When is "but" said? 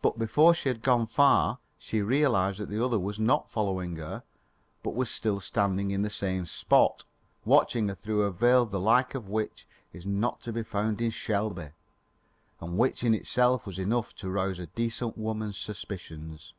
0.00-0.18, 4.82-4.94